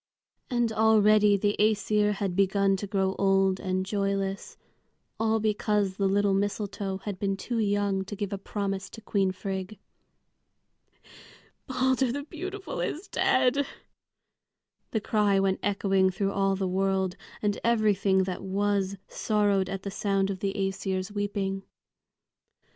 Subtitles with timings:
[0.49, 4.57] And already the Æsir had begun to grow old and joyless,
[5.19, 9.31] all because the little mistletoe had been too young to give a promise to Queen
[9.31, 9.77] Frigg.
[11.67, 13.67] "Balder the beautiful is dead!"
[14.89, 19.91] the cry went echoing through all the world, and everything that was sorrowed at the
[19.91, 21.61] sound of the Æsir's weeping.